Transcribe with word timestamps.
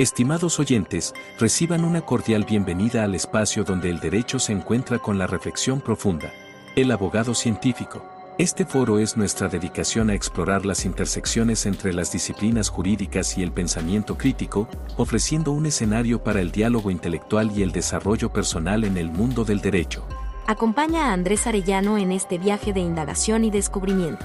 Estimados 0.00 0.58
oyentes, 0.58 1.12
reciban 1.38 1.84
una 1.84 2.00
cordial 2.00 2.44
bienvenida 2.44 3.04
al 3.04 3.14
espacio 3.14 3.64
donde 3.64 3.90
el 3.90 4.00
derecho 4.00 4.38
se 4.38 4.50
encuentra 4.50 4.98
con 4.98 5.18
la 5.18 5.26
reflexión 5.26 5.82
profunda. 5.82 6.32
El 6.74 6.90
abogado 6.90 7.34
científico. 7.34 8.02
Este 8.38 8.64
foro 8.64 8.98
es 8.98 9.18
nuestra 9.18 9.48
dedicación 9.48 10.08
a 10.08 10.14
explorar 10.14 10.64
las 10.64 10.86
intersecciones 10.86 11.66
entre 11.66 11.92
las 11.92 12.12
disciplinas 12.12 12.70
jurídicas 12.70 13.36
y 13.36 13.42
el 13.42 13.52
pensamiento 13.52 14.16
crítico, 14.16 14.70
ofreciendo 14.96 15.52
un 15.52 15.66
escenario 15.66 16.24
para 16.24 16.40
el 16.40 16.50
diálogo 16.50 16.90
intelectual 16.90 17.52
y 17.54 17.62
el 17.62 17.70
desarrollo 17.70 18.32
personal 18.32 18.84
en 18.84 18.96
el 18.96 19.10
mundo 19.10 19.44
del 19.44 19.60
derecho. 19.60 20.06
Acompaña 20.46 21.10
a 21.10 21.12
Andrés 21.12 21.46
Arellano 21.46 21.98
en 21.98 22.10
este 22.10 22.38
viaje 22.38 22.72
de 22.72 22.80
indagación 22.80 23.44
y 23.44 23.50
descubrimiento. 23.50 24.24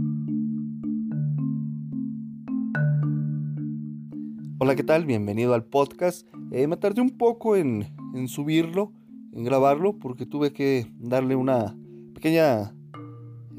Hola, 4.63 4.75
¿qué 4.75 4.83
tal? 4.83 5.07
Bienvenido 5.07 5.55
al 5.55 5.63
podcast. 5.63 6.27
Eh, 6.51 6.67
me 6.67 6.77
tardé 6.77 7.01
un 7.01 7.17
poco 7.17 7.55
en, 7.55 7.87
subirlo, 8.27 8.93
en 9.33 9.43
grabarlo, 9.43 9.97
porque 9.97 10.27
tuve 10.27 10.53
que 10.53 10.85
darle 10.99 11.35
una 11.35 11.75
pequeña 12.13 12.71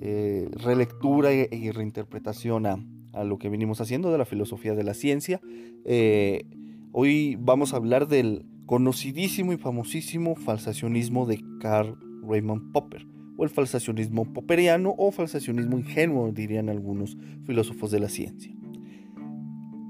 eh, 0.00 0.48
relectura 0.52 1.32
y, 1.32 1.72
reinterpretación 1.72 2.66
a, 2.66 3.24
lo 3.24 3.36
que 3.38 3.48
venimos 3.48 3.80
haciendo 3.80 4.12
de 4.12 4.18
la 4.18 4.24
filosofía 4.24 4.76
de 4.76 4.84
la 4.84 4.94
ciencia. 4.94 5.40
Eh, 5.84 6.44
hoy 6.92 7.36
vamos 7.36 7.74
a 7.74 7.78
hablar 7.78 8.06
del 8.06 8.46
conocidísimo 8.66 9.52
y 9.52 9.56
famosísimo 9.56 10.36
falsacionismo 10.36 11.26
de 11.26 11.42
Carl 11.58 11.98
Raymond 12.22 12.70
Popper, 12.70 13.08
o 13.36 13.42
el 13.42 13.50
falsacionismo 13.50 14.32
popperiano 14.32 14.94
o 14.96 15.10
falsacionismo 15.10 15.78
ingenuo, 15.78 16.30
dirían 16.30 16.68
algunos 16.68 17.18
filósofos 17.44 17.90
de 17.90 17.98
la 17.98 18.08
ciencia. 18.08 18.54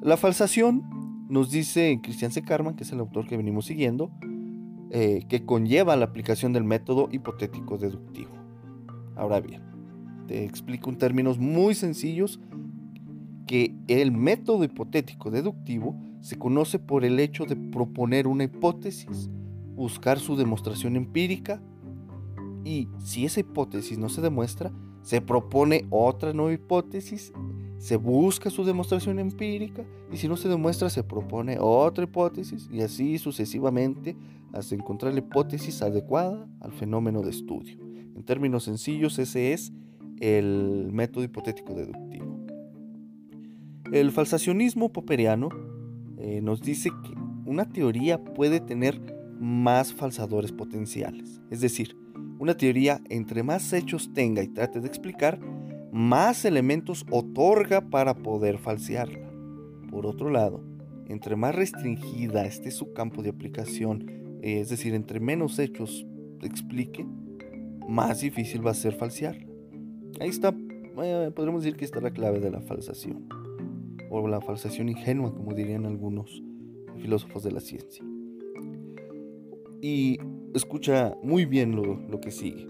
La 0.00 0.16
falsación 0.16 1.01
nos 1.32 1.50
dice 1.50 1.98
Christian 2.02 2.30
C. 2.30 2.42
Carman, 2.42 2.76
que 2.76 2.84
es 2.84 2.92
el 2.92 3.00
autor 3.00 3.26
que 3.26 3.38
venimos 3.38 3.64
siguiendo, 3.64 4.10
eh, 4.90 5.24
que 5.30 5.46
conlleva 5.46 5.96
la 5.96 6.04
aplicación 6.04 6.52
del 6.52 6.62
método 6.62 7.08
hipotético 7.10 7.78
deductivo. 7.78 8.32
Ahora 9.16 9.40
bien, 9.40 9.62
te 10.28 10.44
explico 10.44 10.90
en 10.90 10.98
términos 10.98 11.38
muy 11.38 11.74
sencillos 11.74 12.38
que 13.46 13.74
el 13.88 14.12
método 14.12 14.62
hipotético 14.62 15.30
deductivo 15.30 15.96
se 16.20 16.36
conoce 16.36 16.78
por 16.78 17.02
el 17.02 17.18
hecho 17.18 17.46
de 17.46 17.56
proponer 17.56 18.26
una 18.26 18.44
hipótesis, 18.44 19.30
buscar 19.74 20.18
su 20.18 20.36
demostración 20.36 20.96
empírica 20.96 21.62
y 22.62 22.88
si 22.98 23.24
esa 23.24 23.40
hipótesis 23.40 23.96
no 23.96 24.10
se 24.10 24.20
demuestra, 24.20 24.70
se 25.00 25.22
propone 25.22 25.86
otra 25.88 26.34
nueva 26.34 26.52
hipótesis 26.52 27.32
se 27.82 27.96
busca 27.96 28.48
su 28.48 28.62
demostración 28.62 29.18
empírica 29.18 29.84
y 30.12 30.16
si 30.16 30.28
no 30.28 30.36
se 30.36 30.48
demuestra 30.48 30.88
se 30.88 31.02
propone 31.02 31.56
otra 31.58 32.04
hipótesis 32.04 32.68
y 32.70 32.80
así 32.80 33.18
sucesivamente 33.18 34.16
hasta 34.52 34.76
encontrar 34.76 35.12
la 35.12 35.18
hipótesis 35.18 35.82
adecuada 35.82 36.46
al 36.60 36.70
fenómeno 36.70 37.22
de 37.22 37.30
estudio. 37.30 37.76
En 38.14 38.22
términos 38.22 38.62
sencillos, 38.62 39.18
ese 39.18 39.52
es 39.52 39.72
el 40.20 40.90
método 40.92 41.24
hipotético 41.24 41.74
deductivo. 41.74 42.46
El 43.90 44.12
falsacionismo 44.12 44.92
popperiano 44.92 45.48
eh, 46.18 46.40
nos 46.40 46.62
dice 46.62 46.90
que 46.90 47.14
una 47.46 47.68
teoría 47.68 48.22
puede 48.22 48.60
tener 48.60 49.00
más 49.40 49.92
falsadores 49.92 50.52
potenciales. 50.52 51.40
Es 51.50 51.60
decir, 51.60 51.96
una 52.38 52.56
teoría 52.56 53.00
entre 53.08 53.42
más 53.42 53.72
hechos 53.72 54.12
tenga 54.14 54.44
y 54.44 54.48
trate 54.48 54.78
de 54.78 54.86
explicar, 54.86 55.40
más 55.92 56.46
elementos 56.46 57.04
otorga 57.10 57.90
para 57.90 58.14
poder 58.14 58.56
falsearla. 58.56 59.30
Por 59.90 60.06
otro 60.06 60.30
lado, 60.30 60.64
entre 61.06 61.36
más 61.36 61.54
restringida 61.54 62.46
esté 62.46 62.70
su 62.70 62.94
campo 62.94 63.22
de 63.22 63.28
aplicación, 63.28 64.38
es 64.40 64.70
decir, 64.70 64.94
entre 64.94 65.20
menos 65.20 65.58
hechos 65.58 66.06
explique, 66.40 67.06
más 67.86 68.22
difícil 68.22 68.66
va 68.66 68.70
a 68.70 68.74
ser 68.74 68.94
falsearla. 68.94 69.46
Ahí 70.18 70.30
está, 70.30 70.54
eh, 71.02 71.30
podríamos 71.34 71.62
decir 71.62 71.76
que 71.76 71.84
está 71.84 72.00
la 72.00 72.10
clave 72.10 72.40
de 72.40 72.50
la 72.50 72.62
falsación, 72.62 73.28
o 74.10 74.26
la 74.28 74.40
falsación 74.40 74.88
ingenua, 74.88 75.34
como 75.34 75.52
dirían 75.52 75.84
algunos 75.84 76.42
filósofos 77.02 77.42
de 77.42 77.52
la 77.52 77.60
ciencia. 77.60 78.02
Y 79.82 80.18
escucha 80.54 81.18
muy 81.22 81.44
bien 81.44 81.76
lo 81.76 82.20
que 82.20 82.30
sigue. 82.30 82.66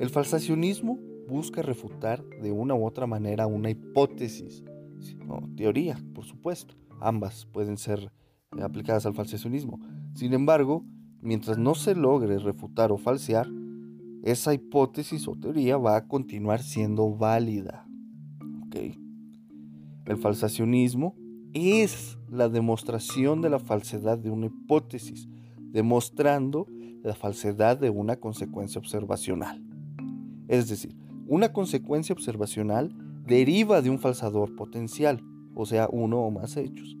El 0.00 0.10
falsacionismo 0.10 1.08
busca 1.28 1.62
refutar 1.62 2.24
de 2.42 2.50
una 2.52 2.74
u 2.74 2.86
otra 2.86 3.06
manera 3.06 3.46
una 3.46 3.70
hipótesis, 3.70 4.64
o 5.28 5.40
teoría, 5.56 5.98
por 6.14 6.24
supuesto. 6.24 6.74
Ambas 7.00 7.46
pueden 7.46 7.76
ser 7.76 8.10
eh, 8.56 8.62
aplicadas 8.62 9.06
al 9.06 9.14
falsacionismo. 9.14 9.78
Sin 10.14 10.32
embargo, 10.32 10.84
mientras 11.20 11.58
no 11.58 11.74
se 11.74 11.94
logre 11.94 12.38
refutar 12.38 12.90
o 12.90 12.98
falsear, 12.98 13.46
esa 14.24 14.52
hipótesis 14.52 15.28
o 15.28 15.36
teoría 15.36 15.76
va 15.76 15.96
a 15.96 16.08
continuar 16.08 16.62
siendo 16.62 17.14
válida. 17.14 17.84
El 20.06 20.16
falsacionismo 20.16 21.14
es 21.52 22.18
la 22.30 22.48
demostración 22.48 23.42
de 23.42 23.50
la 23.50 23.58
falsedad 23.58 24.18
de 24.18 24.30
una 24.30 24.46
hipótesis, 24.46 25.28
demostrando 25.58 26.66
la 27.02 27.14
falsedad 27.14 27.78
de 27.78 27.90
una 27.90 28.16
consecuencia 28.16 28.78
observacional. 28.78 29.62
Es 30.48 30.68
decir, 30.68 30.96
una 31.28 31.52
consecuencia 31.52 32.14
observacional 32.14 32.94
deriva 33.26 33.82
de 33.82 33.90
un 33.90 33.98
falsador 33.98 34.56
potencial, 34.56 35.22
o 35.54 35.66
sea, 35.66 35.88
uno 35.92 36.20
o 36.20 36.30
más 36.30 36.56
hechos. 36.56 36.96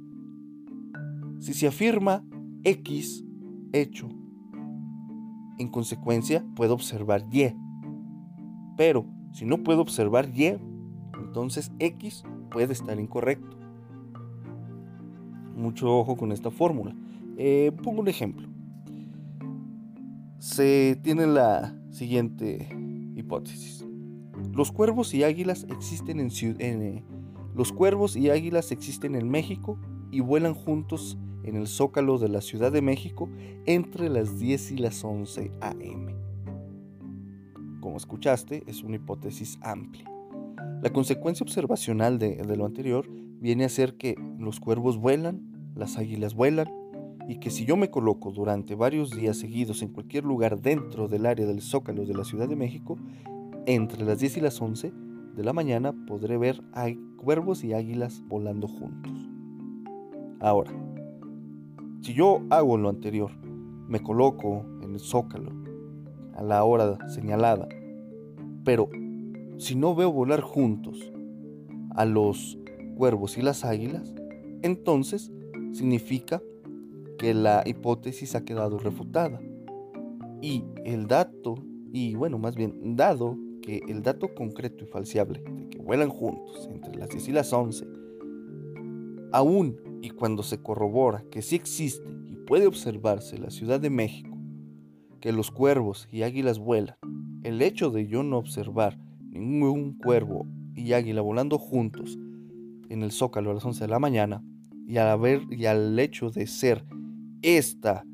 Si 1.40 1.54
se 1.54 1.66
afirma 1.66 2.24
X 2.62 3.24
hecho, 3.72 4.08
en 5.58 5.68
consecuencia 5.68 6.44
puedo 6.54 6.74
observar 6.74 7.24
Y. 7.32 7.54
Pero 8.76 9.06
si 9.32 9.46
no 9.46 9.62
puedo 9.62 9.80
observar 9.80 10.28
Y, 10.34 10.58
entonces 11.18 11.72
X 11.78 12.22
puede 12.50 12.74
estar 12.74 13.00
incorrecto. 13.00 13.56
Mucho 15.56 15.98
ojo 15.98 16.16
con 16.16 16.32
esta 16.32 16.50
fórmula. 16.50 16.94
Eh, 17.36 17.72
pongo 17.82 18.02
un 18.02 18.08
ejemplo. 18.08 18.46
Se 20.38 21.00
tiene 21.02 21.26
la 21.26 21.74
siguiente 21.90 22.68
hipótesis. 23.16 23.87
Los 24.58 24.72
cuervos 24.72 25.14
y 25.14 25.22
águilas 25.22 25.68
existen 25.70 26.18
en, 26.18 26.32
eh, 26.58 27.04
los 27.54 27.72
cuervos 27.72 28.16
y 28.16 28.28
águilas 28.30 28.72
existen 28.72 29.14
en 29.14 29.30
México 29.30 29.78
y 30.10 30.18
vuelan 30.18 30.52
juntos 30.52 31.16
en 31.44 31.54
el 31.54 31.68
zócalo 31.68 32.18
de 32.18 32.28
la 32.28 32.40
Ciudad 32.40 32.72
de 32.72 32.82
México 32.82 33.28
entre 33.66 34.08
las 34.08 34.40
10 34.40 34.72
y 34.72 34.78
las 34.78 35.04
11 35.04 35.52
a.m. 35.60 36.12
Como 37.80 37.98
escuchaste, 37.98 38.64
es 38.66 38.82
una 38.82 38.96
hipótesis 38.96 39.60
amplia. 39.62 40.10
La 40.82 40.90
consecuencia 40.90 41.44
observacional 41.44 42.18
de, 42.18 42.34
de 42.34 42.56
lo 42.56 42.66
anterior 42.66 43.08
viene 43.08 43.64
a 43.64 43.68
ser 43.68 43.96
que 43.96 44.16
los 44.40 44.58
cuervos 44.58 44.98
vuelan, 44.98 45.70
las 45.76 45.98
águilas 45.98 46.34
vuelan, 46.34 46.68
y 47.28 47.38
que 47.38 47.50
si 47.50 47.64
yo 47.64 47.76
me 47.76 47.92
coloco 47.92 48.32
durante 48.32 48.74
varios 48.74 49.12
días 49.12 49.36
seguidos 49.36 49.82
en 49.82 49.90
cualquier 49.90 50.24
lugar 50.24 50.60
dentro 50.60 51.06
del 51.06 51.26
área 51.26 51.46
del 51.46 51.62
Zócalo 51.62 52.06
de 52.06 52.14
la 52.14 52.24
Ciudad 52.24 52.48
de 52.48 52.56
México, 52.56 52.98
entre 53.68 54.02
las 54.02 54.18
10 54.18 54.38
y 54.38 54.40
las 54.40 54.62
11 54.62 54.94
de 55.36 55.44
la 55.44 55.52
mañana 55.52 55.92
podré 56.06 56.38
ver 56.38 56.64
a 56.72 56.88
cuervos 57.18 57.62
y 57.64 57.74
águilas 57.74 58.24
volando 58.26 58.66
juntos. 58.66 59.12
Ahora, 60.40 60.72
si 62.00 62.14
yo 62.14 62.40
hago 62.48 62.78
lo 62.78 62.88
anterior, 62.88 63.30
me 63.86 64.02
coloco 64.02 64.64
en 64.80 64.94
el 64.94 65.00
zócalo 65.00 65.52
a 66.34 66.42
la 66.42 66.64
hora 66.64 66.96
señalada, 67.10 67.68
pero 68.64 68.88
si 69.58 69.76
no 69.76 69.94
veo 69.94 70.12
volar 70.12 70.40
juntos 70.40 71.12
a 71.90 72.06
los 72.06 72.58
cuervos 72.96 73.36
y 73.36 73.42
las 73.42 73.66
águilas, 73.66 74.14
entonces 74.62 75.30
significa 75.72 76.40
que 77.18 77.34
la 77.34 77.64
hipótesis 77.66 78.34
ha 78.34 78.46
quedado 78.46 78.78
refutada. 78.78 79.42
Y 80.40 80.64
el 80.86 81.06
dato, 81.06 81.56
y 81.92 82.14
bueno, 82.14 82.38
más 82.38 82.56
bien 82.56 82.96
dado 82.96 83.36
el 83.76 84.02
dato 84.02 84.34
concreto 84.34 84.84
y 84.84 84.88
falseable 84.88 85.40
de 85.40 85.68
que 85.68 85.78
vuelan 85.78 86.08
juntos 86.08 86.68
entre 86.72 86.96
las 86.96 87.10
10 87.10 87.28
y 87.28 87.32
las 87.32 87.52
11, 87.52 87.86
aún 89.32 89.76
y 90.00 90.10
cuando 90.10 90.42
se 90.42 90.62
corrobora 90.62 91.24
que 91.30 91.42
sí 91.42 91.56
existe 91.56 92.08
y 92.26 92.36
puede 92.36 92.66
observarse 92.66 93.38
la 93.38 93.50
Ciudad 93.50 93.80
de 93.80 93.90
México, 93.90 94.36
que 95.20 95.32
los 95.32 95.50
cuervos 95.50 96.08
y 96.10 96.22
águilas 96.22 96.58
vuelan, 96.58 96.96
el 97.42 97.60
hecho 97.62 97.90
de 97.90 98.06
yo 98.06 98.22
no 98.22 98.38
observar 98.38 98.98
ningún 99.30 99.98
cuervo 99.98 100.46
y 100.74 100.92
águila 100.92 101.20
volando 101.20 101.58
juntos 101.58 102.18
en 102.88 103.02
el 103.02 103.12
zócalo 103.12 103.50
a 103.50 103.54
las 103.54 103.64
11 103.64 103.84
de 103.84 103.88
la 103.88 103.98
mañana 103.98 104.42
y 104.86 104.96
al, 104.96 105.08
haber, 105.08 105.42
y 105.50 105.66
al 105.66 105.98
hecho 105.98 106.30
de 106.30 106.46
ser 106.46 106.84
esta 107.42 108.04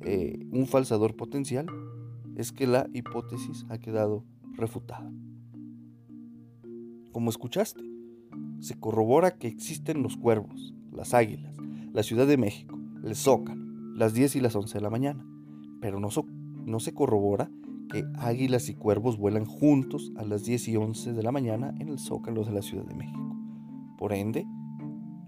eh, 0.00 0.46
un 0.50 0.66
falsador 0.66 1.14
potencial, 1.14 1.66
es 2.36 2.52
que 2.52 2.66
la 2.66 2.88
hipótesis 2.92 3.64
ha 3.68 3.78
quedado 3.78 4.24
refutada. 4.56 5.10
Como 7.12 7.30
escuchaste, 7.30 7.82
se 8.58 8.78
corrobora 8.78 9.36
que 9.36 9.48
existen 9.48 10.02
los 10.02 10.16
cuervos, 10.16 10.74
las 10.90 11.14
águilas, 11.14 11.56
la 11.92 12.02
Ciudad 12.02 12.26
de 12.26 12.36
México, 12.36 12.78
el 13.04 13.14
Zócalo, 13.14 13.62
las 13.94 14.14
10 14.14 14.36
y 14.36 14.40
las 14.40 14.56
11 14.56 14.78
de 14.78 14.82
la 14.82 14.90
mañana, 14.90 15.24
pero 15.80 16.00
no, 16.00 16.08
no 16.64 16.80
se 16.80 16.94
corrobora 16.94 17.50
que 17.90 18.04
águilas 18.18 18.68
y 18.68 18.74
cuervos 18.74 19.18
vuelan 19.18 19.44
juntos 19.44 20.12
a 20.16 20.24
las 20.24 20.44
10 20.44 20.68
y 20.68 20.76
11 20.76 21.12
de 21.12 21.22
la 21.22 21.30
mañana 21.30 21.74
en 21.78 21.88
el 21.88 21.98
Zócalo 21.98 22.44
de 22.44 22.52
la 22.52 22.62
Ciudad 22.62 22.84
de 22.84 22.94
México. 22.94 23.36
Por 23.98 24.12
ende, 24.12 24.46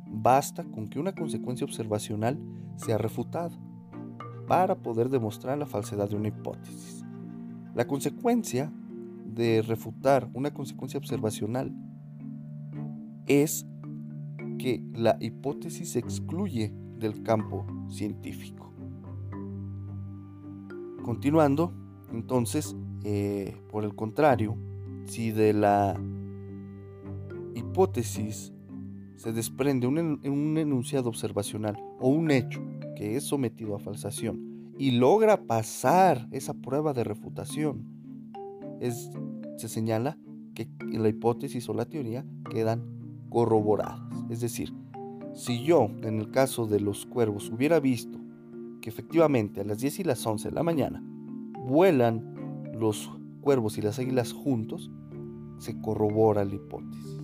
basta 0.08 0.64
con 0.64 0.88
que 0.88 0.98
una 0.98 1.14
consecuencia 1.14 1.64
observacional 1.64 2.40
sea 2.76 2.98
refutada 2.98 3.56
para 4.48 4.76
poder 4.76 5.08
demostrar 5.08 5.58
la 5.58 5.66
falsedad 5.66 6.08
de 6.08 6.16
una 6.16 6.28
hipótesis. 6.28 7.04
La 7.74 7.86
consecuencia 7.86 8.72
de 9.36 9.62
refutar 9.62 10.28
una 10.32 10.52
consecuencia 10.52 10.98
observacional 10.98 11.72
es 13.26 13.66
que 14.58 14.82
la 14.94 15.18
hipótesis 15.20 15.90
se 15.90 15.98
excluye 15.98 16.72
del 16.98 17.22
campo 17.22 17.66
científico. 17.88 18.72
Continuando, 21.04 21.72
entonces, 22.12 22.74
eh, 23.04 23.54
por 23.70 23.84
el 23.84 23.94
contrario, 23.94 24.56
si 25.04 25.30
de 25.30 25.52
la 25.52 26.00
hipótesis 27.54 28.52
se 29.16 29.32
desprende 29.32 29.86
un, 29.86 29.98
un, 29.98 30.58
enunciado 30.58 31.08
observacional 31.08 31.76
o 32.00 32.08
un 32.08 32.30
hecho 32.30 32.60
que 32.96 33.16
es 33.16 33.24
sometido 33.24 33.76
a 33.76 33.78
falsación 33.78 34.72
y 34.78 34.92
logra 34.92 35.42
pasar 35.46 36.26
esa 36.32 36.54
prueba 36.54 36.92
de 36.92 37.04
refutación, 37.04 37.95
es, 38.80 39.10
se 39.56 39.68
señala 39.68 40.18
que 40.54 40.68
la 40.92 41.08
hipótesis 41.08 41.68
o 41.68 41.74
la 41.74 41.84
teoría 41.84 42.24
quedan 42.50 42.82
corroboradas. 43.28 44.00
Es 44.30 44.40
decir, 44.40 44.72
si 45.34 45.62
yo, 45.62 45.90
en 46.02 46.18
el 46.18 46.30
caso 46.30 46.66
de 46.66 46.80
los 46.80 47.04
cuervos, 47.04 47.50
hubiera 47.50 47.78
visto 47.78 48.18
que 48.80 48.88
efectivamente 48.88 49.60
a 49.60 49.64
las 49.64 49.78
10 49.80 50.00
y 50.00 50.04
las 50.04 50.26
11 50.26 50.48
de 50.48 50.54
la 50.54 50.62
mañana 50.62 51.02
vuelan 51.66 52.72
los 52.72 53.10
cuervos 53.42 53.76
y 53.78 53.82
las 53.82 53.98
águilas 53.98 54.32
juntos, 54.32 54.90
se 55.58 55.80
corrobora 55.80 56.44
la 56.44 56.54
hipótesis. 56.54 57.20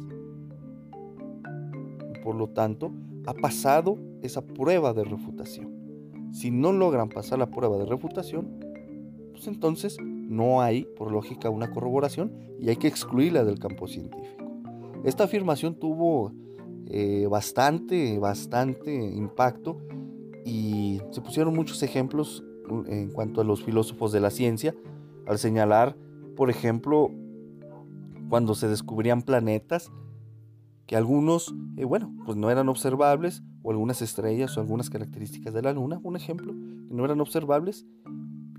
por 2.22 2.36
lo 2.36 2.50
tanto, 2.50 2.92
ha 3.26 3.34
pasado 3.34 3.98
esa 4.22 4.46
prueba 4.46 4.92
de 4.92 5.02
refutación. 5.02 6.30
Si 6.32 6.52
no 6.52 6.72
logran 6.72 7.08
pasar 7.08 7.40
la 7.40 7.50
prueba 7.50 7.76
de 7.78 7.84
refutación, 7.84 8.60
pues 9.32 9.48
entonces 9.48 9.96
no 10.32 10.62
hay, 10.62 10.86
por 10.96 11.12
lógica, 11.12 11.50
una 11.50 11.70
corroboración 11.70 12.32
y 12.58 12.70
hay 12.70 12.76
que 12.76 12.88
excluirla 12.88 13.44
del 13.44 13.58
campo 13.58 13.86
científico. 13.86 14.44
Esta 15.04 15.24
afirmación 15.24 15.74
tuvo 15.74 16.32
eh, 16.86 17.26
bastante, 17.30 18.18
bastante 18.18 18.94
impacto 18.94 19.76
y 20.44 21.00
se 21.10 21.20
pusieron 21.20 21.54
muchos 21.54 21.82
ejemplos 21.82 22.44
en 22.86 23.10
cuanto 23.10 23.42
a 23.42 23.44
los 23.44 23.62
filósofos 23.62 24.12
de 24.12 24.20
la 24.20 24.30
ciencia, 24.30 24.74
al 25.26 25.38
señalar, 25.38 25.96
por 26.34 26.48
ejemplo, 26.48 27.10
cuando 28.30 28.54
se 28.54 28.68
descubrían 28.68 29.22
planetas, 29.22 29.92
que 30.86 30.96
algunos, 30.96 31.54
eh, 31.76 31.84
bueno, 31.84 32.14
pues 32.24 32.38
no 32.38 32.50
eran 32.50 32.68
observables, 32.68 33.42
o 33.62 33.70
algunas 33.70 34.00
estrellas 34.00 34.56
o 34.56 34.60
algunas 34.60 34.88
características 34.88 35.52
de 35.52 35.62
la 35.62 35.72
Luna, 35.72 36.00
un 36.02 36.16
ejemplo, 36.16 36.52
que 36.52 36.94
no 36.94 37.04
eran 37.04 37.20
observables, 37.20 37.86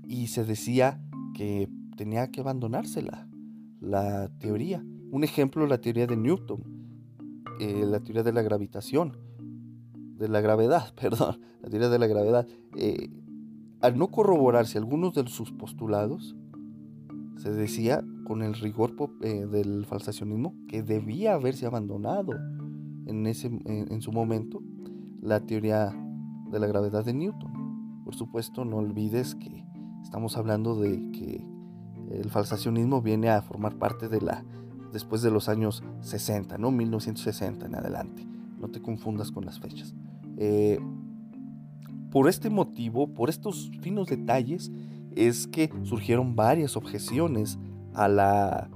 y 0.06 0.28
se 0.28 0.44
decía 0.44 1.00
que 1.34 1.68
tenía 1.96 2.30
que 2.30 2.40
abandonarse 2.40 3.02
la, 3.80 4.30
teoría. 4.38 4.82
Un 5.10 5.24
ejemplo, 5.24 5.66
la 5.66 5.80
teoría 5.80 6.06
de 6.06 6.16
Newton, 6.16 6.62
eh, 7.60 7.84
la 7.86 8.00
teoría 8.00 8.22
de 8.22 8.32
la 8.32 8.42
gravitación, 8.42 9.18
de 10.16 10.28
la 10.28 10.40
gravedad, 10.40 10.94
perdón, 11.00 11.40
la 11.62 11.68
teoría 11.68 11.90
de 11.90 11.98
la 11.98 12.06
gravedad. 12.06 12.46
Eh, 12.76 13.10
al 13.80 13.98
no 13.98 14.08
corroborarse 14.08 14.78
algunos 14.78 15.12
de 15.14 15.26
sus 15.26 15.52
postulados, 15.52 16.34
se 17.36 17.52
decía 17.52 18.02
con 18.24 18.42
el 18.42 18.54
rigor 18.54 18.94
eh, 19.20 19.46
del 19.46 19.84
falsacionismo 19.84 20.54
que 20.68 20.82
debía 20.82 21.34
haberse 21.34 21.66
abandonado 21.66 22.32
en, 23.06 23.26
ese, 23.26 23.50
en 23.66 24.00
su 24.00 24.12
momento 24.12 24.62
la 25.20 25.40
teoría 25.40 25.92
de 26.50 26.58
la 26.58 26.66
gravedad 26.66 27.04
de 27.04 27.12
Newton. 27.12 28.02
Por 28.04 28.14
supuesto, 28.14 28.64
no 28.64 28.76
olvides 28.76 29.34
que 29.34 29.64
estamos 30.04 30.36
hablando 30.36 30.76
de 30.76 31.10
que 31.10 31.44
el 32.12 32.30
falsacionismo 32.30 33.02
viene 33.02 33.30
a 33.30 33.42
formar 33.42 33.74
parte 33.76 34.08
de 34.08 34.20
la 34.20 34.44
después 34.92 35.22
de 35.22 35.30
los 35.32 35.48
años 35.48 35.82
60, 36.02 36.56
¿no? 36.58 36.70
1960 36.70 37.66
en 37.66 37.74
adelante. 37.74 38.24
No 38.60 38.68
te 38.68 38.80
confundas 38.80 39.32
con 39.32 39.44
las 39.44 39.58
fechas. 39.58 39.92
Eh, 40.36 40.78
por 42.12 42.28
este 42.28 42.48
motivo, 42.48 43.12
por 43.12 43.28
estos 43.28 43.72
finos 43.82 44.06
detalles, 44.06 44.70
es 45.16 45.48
que 45.48 45.68
surgieron 45.82 46.36
varias 46.36 46.76
objeciones 46.76 47.58
a 47.92 48.06
la, 48.06 48.70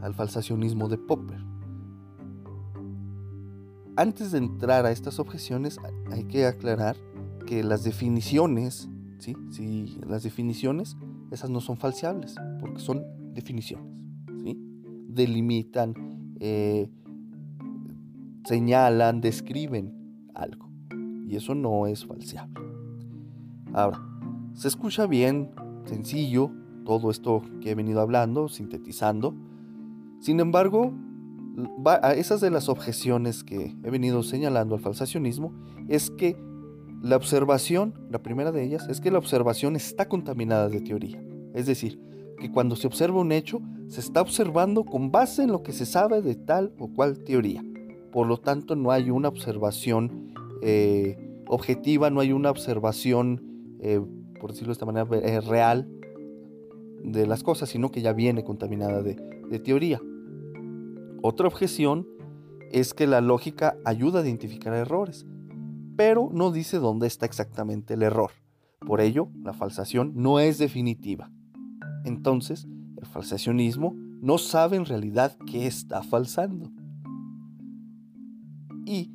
al 0.00 0.14
falsacionismo 0.14 0.88
de 0.88 0.96
Popper. 0.96 1.44
Antes 3.96 4.32
de 4.32 4.38
entrar 4.38 4.86
a 4.86 4.90
estas 4.90 5.18
objeciones, 5.18 5.78
hay 6.10 6.24
que 6.24 6.46
aclarar 6.46 6.96
que 7.46 7.62
las 7.62 7.84
definiciones, 7.84 8.88
¿sí? 9.18 9.34
Sí, 9.50 9.98
las 10.06 10.22
definiciones, 10.22 10.96
esas 11.30 11.50
no 11.50 11.60
son 11.60 11.76
falseables, 11.76 12.34
porque 12.60 12.80
son 12.80 13.02
definiciones, 13.32 14.02
¿sí? 14.42 14.58
delimitan, 15.08 15.94
eh, 16.40 16.90
señalan, 18.44 19.20
describen 19.20 19.92
algo 20.34 20.70
y 21.26 21.36
eso 21.36 21.54
no 21.54 21.86
es 21.86 22.06
falseable. 22.06 22.54
Ahora, 23.72 24.00
se 24.54 24.68
escucha 24.68 25.06
bien, 25.06 25.50
sencillo, 25.84 26.50
todo 26.84 27.10
esto 27.10 27.42
que 27.60 27.72
he 27.72 27.74
venido 27.74 28.00
hablando, 28.00 28.48
sintetizando. 28.48 29.34
Sin 30.20 30.40
embargo, 30.40 30.94
esas 32.16 32.40
de 32.40 32.50
las 32.50 32.68
objeciones 32.68 33.44
que 33.44 33.76
he 33.82 33.90
venido 33.90 34.22
señalando 34.22 34.74
al 34.76 34.80
falsacionismo 34.80 35.52
es 35.88 36.10
que 36.10 36.36
la 37.06 37.16
observación, 37.16 37.94
la 38.10 38.20
primera 38.20 38.50
de 38.50 38.64
ellas, 38.64 38.88
es 38.88 39.00
que 39.00 39.12
la 39.12 39.18
observación 39.18 39.76
está 39.76 40.08
contaminada 40.08 40.68
de 40.68 40.80
teoría. 40.80 41.22
Es 41.54 41.66
decir, 41.66 42.00
que 42.40 42.50
cuando 42.50 42.74
se 42.74 42.88
observa 42.88 43.20
un 43.20 43.30
hecho, 43.30 43.60
se 43.86 44.00
está 44.00 44.20
observando 44.20 44.84
con 44.84 45.12
base 45.12 45.44
en 45.44 45.52
lo 45.52 45.62
que 45.62 45.72
se 45.72 45.86
sabe 45.86 46.20
de 46.20 46.34
tal 46.34 46.72
o 46.78 46.88
cual 46.88 47.20
teoría. 47.20 47.64
Por 48.10 48.26
lo 48.26 48.38
tanto, 48.38 48.74
no 48.74 48.90
hay 48.90 49.10
una 49.10 49.28
observación 49.28 50.34
eh, 50.62 51.16
objetiva, 51.46 52.10
no 52.10 52.18
hay 52.18 52.32
una 52.32 52.50
observación, 52.50 53.76
eh, 53.80 54.00
por 54.40 54.50
decirlo 54.50 54.70
de 54.70 54.72
esta 54.72 54.86
manera, 54.86 55.06
eh, 55.12 55.40
real 55.40 55.88
de 57.04 57.24
las 57.28 57.44
cosas, 57.44 57.68
sino 57.68 57.92
que 57.92 58.02
ya 58.02 58.14
viene 58.14 58.42
contaminada 58.42 59.02
de, 59.02 59.14
de 59.14 59.58
teoría. 59.60 60.00
Otra 61.22 61.46
objeción 61.46 62.08
es 62.72 62.94
que 62.94 63.06
la 63.06 63.20
lógica 63.20 63.76
ayuda 63.84 64.20
a 64.20 64.22
identificar 64.24 64.74
errores, 64.74 65.24
pero 65.96 66.30
no 66.32 66.52
dice 66.52 66.78
dónde 66.78 67.06
está 67.06 67.26
exactamente 67.26 67.94
el 67.94 68.02
error. 68.02 68.30
Por 68.80 69.00
ello, 69.00 69.28
la 69.42 69.52
falsación 69.52 70.12
no 70.14 70.38
es 70.38 70.58
definitiva. 70.58 71.30
Entonces, 72.04 72.66
el 72.96 73.06
falsacionismo 73.06 73.94
no 74.20 74.38
sabe 74.38 74.76
en 74.76 74.84
realidad 74.84 75.36
qué 75.46 75.66
está 75.66 76.02
falsando. 76.02 76.70
Y 78.84 79.10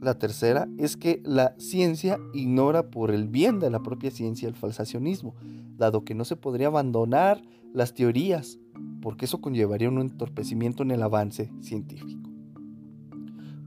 la 0.00 0.18
tercera 0.18 0.68
es 0.78 0.96
que 0.96 1.22
la 1.24 1.54
ciencia 1.58 2.18
ignora 2.32 2.90
por 2.90 3.10
el 3.10 3.28
bien 3.28 3.58
de 3.60 3.70
la 3.70 3.82
propia 3.82 4.10
ciencia 4.10 4.48
el 4.48 4.54
falsacionismo, 4.54 5.34
dado 5.76 6.04
que 6.04 6.14
no 6.14 6.24
se 6.24 6.36
podría 6.36 6.68
abandonar 6.68 7.42
las 7.74 7.92
teorías 7.92 8.58
porque 9.02 9.26
eso 9.26 9.40
conllevaría 9.40 9.88
un 9.88 10.00
entorpecimiento 10.00 10.82
en 10.82 10.90
el 10.90 11.02
avance 11.02 11.52
científico. 11.60 12.28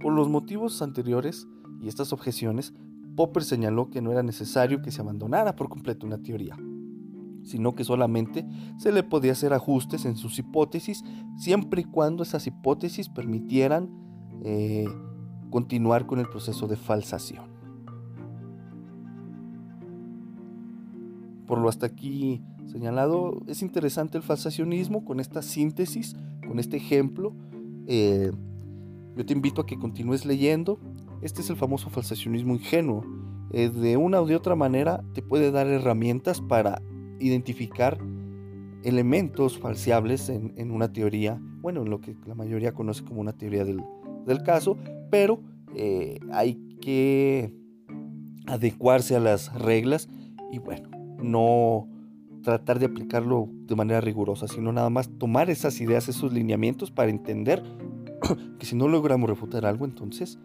Por 0.02 0.14
los 0.14 0.30
motivos 0.30 0.82
anteriores 0.82 1.48
y 1.82 1.88
estas 1.88 2.14
objeciones, 2.14 2.74
Popper 3.16 3.44
señaló 3.44 3.90
que 3.90 4.02
no 4.02 4.12
era 4.12 4.24
necesario 4.24 4.82
que 4.82 4.92
se 4.92 5.02
abandonara 5.02 5.56
por 5.56 5.70
completo 5.70 6.06
una 6.06 6.22
teoría, 6.22 6.58
sino 7.44 7.76
que 7.76 7.84
solamente 7.84 8.46
se 8.78 8.92
le 8.92 9.04
podía 9.04 9.34
hacer 9.34 9.54
ajustes 9.54 10.06
en 10.06 10.16
sus 10.16 10.40
hipótesis 10.40 11.04
siempre 11.38 11.82
y 11.82 11.86
cuando 11.86 12.24
esas 12.24 12.48
hipótesis 12.48 13.10
permitieran 13.10 13.90
eh, 14.44 14.88
continuar 15.50 16.06
con 16.06 16.20
el 16.20 16.30
proceso 16.30 16.68
de 16.68 16.78
falsación. 16.78 17.46
Por 21.46 21.58
lo 21.58 21.68
hasta 21.68 21.88
aquí 21.88 22.44
señalado, 22.68 23.42
es 23.48 23.64
interesante 23.64 24.18
el 24.18 24.24
falsacionismo 24.24 25.04
con 25.04 25.20
esta 25.20 25.42
síntesis, 25.42 26.16
con 26.48 26.60
este 26.60 26.78
ejemplo. 26.78 27.34
Eh, 27.88 28.32
yo 29.16 29.26
te 29.26 29.34
invito 29.34 29.62
a 29.62 29.66
que 29.66 29.78
continúes 29.78 30.26
leyendo. 30.26 30.80
Este 31.22 31.42
es 31.42 31.50
el 31.50 31.58
famoso 31.58 31.90
falsacionismo 31.90 32.54
ingenuo. 32.54 33.04
De 33.52 33.98
una 33.98 34.22
u 34.22 34.26
de 34.26 34.36
otra 34.36 34.56
manera 34.56 35.04
te 35.14 35.22
puede 35.22 35.52
dar 35.52 35.68
herramientas 35.68 36.40
para 36.40 36.82
identificar 37.20 37.98
elementos 38.84 39.58
falseables 39.60 40.30
en, 40.30 40.72
una 40.72 40.94
teoría, 40.94 41.42
bueno, 41.62 41.82
en 41.82 41.90
lo 41.90 42.00
que 42.00 42.16
la 42.26 42.36
mayoría 42.36 42.74
conoce 42.74 43.04
como 43.04 43.22
una 43.22 43.34
teoría 43.34 43.66
del, 43.66 43.84
caso, 44.46 44.78
pero 45.10 45.42
eh, 45.76 46.20
hay 46.32 46.56
que 46.80 47.52
adecuarse 48.46 49.16
a 49.16 49.20
las 49.20 49.54
reglas 49.54 50.08
y 50.52 50.60
bueno, 50.60 50.90
no 51.22 51.88
tratar 52.44 52.80
de 52.80 52.86
aplicarlo 52.86 53.50
de 53.66 53.76
manera 53.76 54.00
rigurosa, 54.00 54.48
sino 54.48 54.72
nada 54.72 54.90
más 54.90 55.10
tomar 55.18 55.50
esas 55.50 55.82
ideas, 55.82 56.08
esos 56.08 56.32
lineamientos 56.32 56.92
para 56.92 57.10
entender 57.10 57.64
que 58.60 58.66
si 58.66 58.76
no 58.76 58.88
logramos 58.88 59.30
refutar 59.30 59.66
algo, 59.66 59.86
entonces 59.86 60.40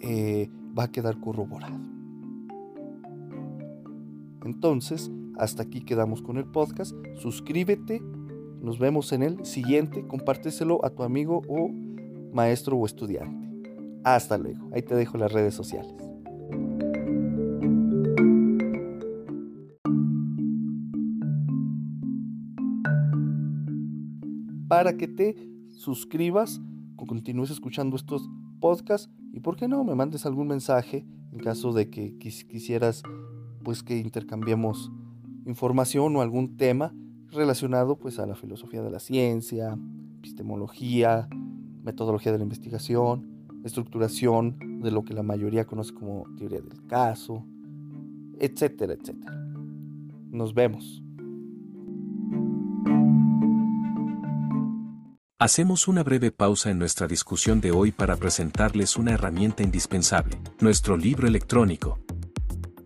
eh, 0.00 0.50
va 0.78 0.84
a 0.84 0.90
quedar 0.90 1.20
corroborado. 1.20 1.78
Entonces, 4.44 5.10
hasta 5.38 5.62
aquí 5.62 5.82
quedamos 5.82 6.22
con 6.22 6.36
el 6.36 6.46
podcast. 6.46 6.94
Suscríbete, 7.16 8.00
nos 8.60 8.78
vemos 8.78 9.12
en 9.12 9.22
el 9.22 9.44
siguiente, 9.44 10.06
compárteselo 10.06 10.84
a 10.84 10.90
tu 10.90 11.02
amigo 11.02 11.42
o 11.48 11.70
maestro 12.32 12.76
o 12.76 12.86
estudiante. 12.86 13.48
Hasta 14.04 14.38
luego, 14.38 14.70
ahí 14.72 14.82
te 14.82 14.94
dejo 14.94 15.18
las 15.18 15.32
redes 15.32 15.54
sociales. 15.54 16.10
para 24.70 24.96
que 24.96 25.08
te 25.08 25.34
suscribas, 25.68 26.60
continúes 26.96 27.50
escuchando 27.50 27.96
estos 27.96 28.30
podcasts 28.60 29.10
y 29.32 29.40
por 29.40 29.56
qué 29.56 29.68
no 29.68 29.84
me 29.84 29.94
mandes 29.94 30.26
algún 30.26 30.48
mensaje 30.48 31.06
en 31.32 31.38
caso 31.38 31.72
de 31.72 31.88
que 31.90 32.16
quisieras 32.18 33.02
pues 33.62 33.82
que 33.82 33.98
intercambiemos 33.98 34.90
información 35.46 36.16
o 36.16 36.22
algún 36.22 36.56
tema 36.56 36.94
relacionado 37.30 37.96
pues 37.96 38.18
a 38.18 38.26
la 38.26 38.34
filosofía 38.34 38.82
de 38.82 38.90
la 38.90 38.98
ciencia, 38.98 39.78
epistemología, 40.18 41.28
metodología 41.82 42.32
de 42.32 42.38
la 42.38 42.44
investigación, 42.44 43.26
estructuración 43.64 44.80
de 44.82 44.90
lo 44.90 45.04
que 45.04 45.14
la 45.14 45.22
mayoría 45.22 45.66
conoce 45.66 45.94
como 45.94 46.24
teoría 46.36 46.60
del 46.60 46.86
caso, 46.86 47.44
etcétera, 48.38 48.94
etcétera. 48.94 49.36
Nos 50.30 50.54
vemos. 50.54 51.02
Hacemos 55.40 55.88
una 55.88 56.02
breve 56.02 56.32
pausa 56.32 56.70
en 56.70 56.78
nuestra 56.78 57.06
discusión 57.06 57.62
de 57.62 57.70
hoy 57.70 57.92
para 57.92 58.14
presentarles 58.14 58.96
una 58.96 59.12
herramienta 59.12 59.62
indispensable, 59.62 60.38
nuestro 60.60 60.98
libro 60.98 61.26
electrónico. 61.26 61.98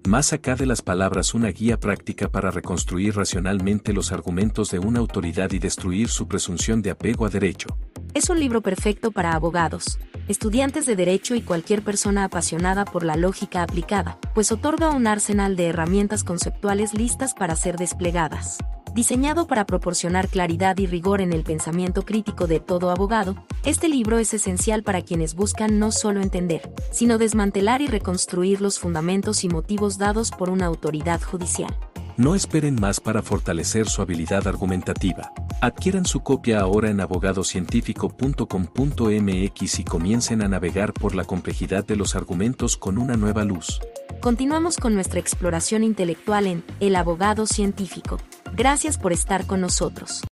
Más 0.07 0.33
acá 0.33 0.55
de 0.55 0.65
las 0.65 0.81
palabras 0.81 1.35
una 1.35 1.49
guía 1.49 1.81
práctica 1.81 2.29
para 2.29 2.53
reconstruir 2.53 3.17
racionalmente 3.17 3.93
los 3.93 4.13
argumentos 4.13 4.71
de 4.71 4.79
una 4.79 5.01
autoridad 5.01 5.51
y 5.51 5.59
destruir 5.59 6.09
su 6.09 6.29
presunción 6.29 6.81
de 6.81 6.91
apego 6.91 7.27
a 7.27 7.29
derecho. 7.29 7.77
Es 8.15 8.31
un 8.31 8.39
libro 8.39 8.63
perfecto 8.63 9.11
para 9.11 9.33
abogados, 9.33 9.99
estudiantes 10.29 10.87
de 10.87 10.95
derecho 10.95 11.35
y 11.35 11.43
cualquier 11.43 11.83
persona 11.83 12.23
apasionada 12.23 12.85
por 12.85 13.03
la 13.03 13.17
lógica 13.17 13.65
aplicada, 13.65 14.21
pues 14.33 14.53
otorga 14.53 14.91
un 14.91 15.09
arsenal 15.09 15.57
de 15.57 15.71
herramientas 15.71 16.23
conceptuales 16.23 16.95
listas 16.95 17.35
para 17.35 17.57
ser 17.57 17.79
desplegadas. 17.79 18.59
Diseñado 18.95 19.49
para 19.49 19.67
proporcionar 19.67 20.29
claridad 20.29 20.79
y 20.79 20.87
rigor 20.87 21.21
en 21.21 21.33
el 21.33 21.43
pensamiento 21.43 22.05
crítico 22.05 22.47
de 22.47 22.61
todo 22.61 22.93
abogado, 22.93 23.35
este 23.65 23.89
libro 23.89 24.19
es 24.19 24.33
esencial 24.33 24.85
para 24.85 25.03
quienes 25.03 25.35
buscan 25.35 25.81
no 25.81 25.91
solo 25.91 26.21
entender, 26.21 26.73
sino 26.93 27.19
desmantelar 27.19 27.83
y 27.83 27.89
reconstruir 27.89 28.61
los 28.61 28.79
fundamentos 28.79 29.43
y 29.43 29.49
motivos 29.49 29.99
dados 29.99 30.31
por 30.31 30.49
una 30.49 30.67
autoridad 30.67 31.21
judicial. 31.21 31.77
No 32.17 32.37
esperen 32.37 32.77
más 32.81 33.01
para 33.01 33.21
fortalecer 33.21 33.89
su 33.89 34.01
habilidad 34.01 34.47
argumentativa. 34.47 35.33
Adquieran 35.61 36.07
su 36.07 36.21
copia 36.21 36.61
ahora 36.61 36.89
en 36.89 37.01
abogadocientífico.com.mx 37.01 39.79
y 39.81 39.85
comiencen 39.85 40.41
a 40.41 40.47
navegar 40.47 40.93
por 40.93 41.17
la 41.17 41.25
complejidad 41.25 41.85
de 41.85 41.97
los 41.97 42.15
argumentos 42.15 42.77
con 42.77 42.99
una 42.99 43.17
nueva 43.17 43.43
luz. 43.43 43.81
Continuamos 44.21 44.77
con 44.77 44.95
nuestra 44.95 45.19
exploración 45.19 45.83
intelectual 45.83 46.47
en 46.47 46.63
El 46.79 46.95
abogado 46.95 47.47
científico. 47.47 48.19
Gracias 48.57 48.99
por 48.99 49.13
estar 49.13 49.47
con 49.47 49.61
nosotros. 49.61 50.23